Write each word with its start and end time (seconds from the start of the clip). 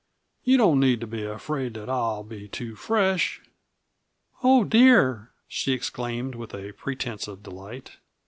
"You 0.43 0.57
don't 0.57 0.79
need 0.79 0.99
to 1.01 1.05
be 1.05 1.23
afraid 1.25 1.75
that 1.75 1.87
I'll 1.87 2.23
be 2.23 2.47
too 2.47 2.75
fresh." 2.75 3.39
"Oh, 4.41 4.63
dear!" 4.63 5.29
she 5.47 5.73
exclaimed, 5.73 6.33
with 6.33 6.55
a 6.55 6.71
pretense 6.71 7.27
of 7.27 7.43
delight. 7.43 7.97